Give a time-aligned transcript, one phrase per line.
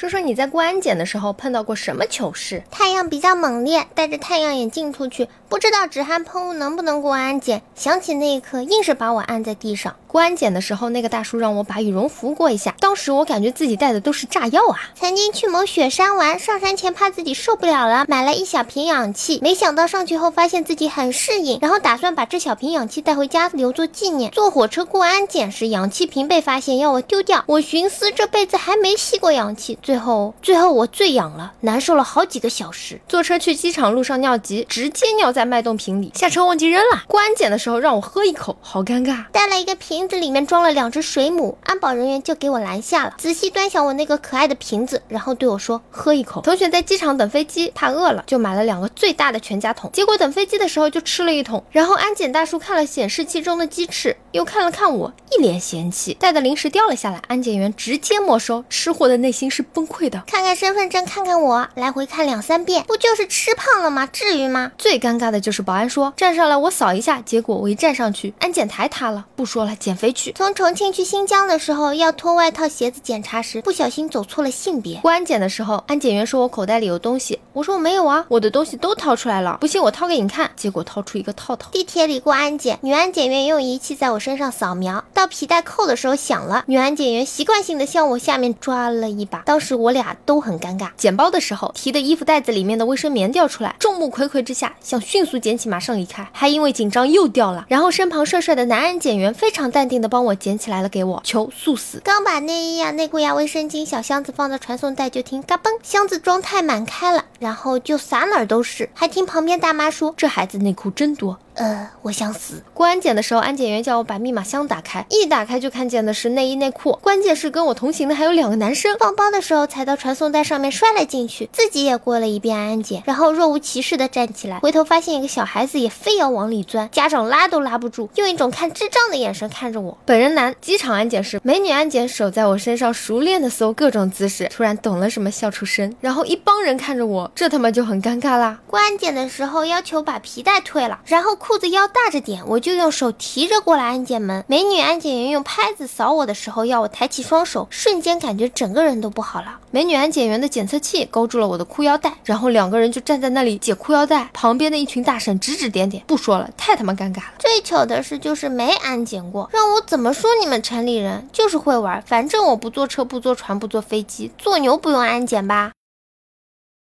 [0.00, 2.62] 说说你在过安检的时候碰到过什么糗事？
[2.70, 7.60] 太阳比较猛烈，戴着太阳眼镜出去，不知道止汗喷雾能不能过安检。
[7.74, 9.94] 想起那一刻，硬是把我按在地上。
[10.06, 14.80] 过安检的时候，那个大叔让我把羽绒服过一下，当时我感觉自己带的都是炸药啊！
[14.98, 24.30] 曾经去某雪山玩，上山前怕自己受不了了，买了一小瓶氧气，没想到上去后发现自己很适应，然后打算把这小瓶氧气带回家留作纪念。
[24.30, 27.44] 坐火车过安检时，氧气瓶被发现，要我丢掉。
[27.46, 33.00] 我寻思这辈子还没吸过氧气，最后最后我醉氧了，难受了好几个小时。
[33.08, 37.02] 坐车去机场路上尿急，直接尿在脉动瓶里，下车忘记扔了。
[37.06, 39.90] 过安检的时候让我喝一口，好尴尬，带了一个瓶。
[40.00, 51.62] 瓶子里面装了两只水母，安保人员就给我拦下了，仔细端详我那个可爱的瓶子，然后对我说：“喝一口。”同学在机场等飞机，怕饿了，就买了两个最大的全家桶，结果等飞机的时候就吃了一桶。
[51.70, 58.64] 然后安检大叔看了显示器中的鸡翅，又看了看我，一脸嫌弃，带的零食掉了下来，安检员直接没收。
[58.70, 64.06] 吃货的内心是崩溃的，看看身份证，看看我，来回看两三遍，不就是吃胖了吗？
[64.06, 64.72] 至于吗？
[64.78, 70.32] 最尴尬的就是保安说站上来我扫一下，结果我一站上去，安检台塌了，不说了，减肥去。
[70.32, 74.98] 从重庆去新疆的时候，要脱外套鞋子检查时，不小心走错了性别。
[75.00, 80.50] 过安检的时候，安检员说我口袋里有东西，我说我没有啊，我的东西都掏出来了，不信我掏给你看。
[80.56, 81.70] 结果掏出一个套套。
[81.72, 90.90] 地铁里过安检，女安检员用仪器在我身上扫描，到皮带扣的时候响了，女安检员习惯性的向我下面抓了一把，当是我俩都很尴尬。
[90.96, 100.88] 捡包的时候，提的衣服袋子里面的卫生棉掉出来，众目睽睽之下想迅速捡起马上离开，还因为紧张又掉了，然后身旁帅帅的男安检员非常淡定的帮我捡起来了。
[100.90, 102.00] 给我求速死！
[102.02, 112.62] 刚把内衣呀、内裤呀、卫生巾小箱子放到传送带，就听嘎嘣，箱子装太满开了，然后就撒哪儿都是，还听旁边大妈说：“这孩子内裤真多。”呃，我想死。
[112.72, 118.96] 过安检的时候，安检员叫我把密码箱打开，一打开就看见的是内衣内裤，关键是跟我同行的还有两个男生。
[118.98, 129.98] 放包的时候踩到传送带上面摔了进去，自己也过了一遍安检，然后若无其事的站起来，回头发现一个小孩子也非要往里钻，家长拉都拉不住，用一种看智障的眼神看着我。
[130.06, 138.58] 本人男，机场安检时，美女安检手在我身上熟练的搜各种姿势，突然懂了什么笑出声，然后一帮人看着我，这他妈就很尴尬啦。
[138.66, 142.42] 过安检的时候要求把皮带退了，然后裤子腰大着点。
[142.46, 149.58] 我就用手提着过来安检门，美女安检员用拍子扫我的时候，要我抬起双手，瞬间感觉整个人都不好了。
[149.70, 157.32] 美女安检员的检测器勾住了我的裤腰带，然后两个人就站在那里解裤腰带，旁边的一群大婶指指点点，不说了，太他妈尴尬了。
[157.38, 165.72] 最糗的是就是没安检过，让我怎么说你们城里人就是会玩，反正我不坐车，不坐船，不坐飞机，坐牛不用安检吧。